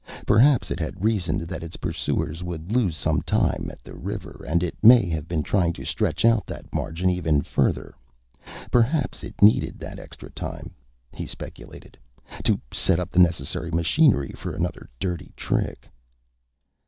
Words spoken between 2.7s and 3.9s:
lose some time at